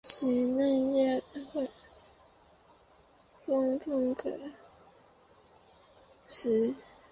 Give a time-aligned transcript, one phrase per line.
[0.03, 1.21] 其嫩叶
[3.45, 4.31] 烹饪后可
[6.27, 6.73] 食。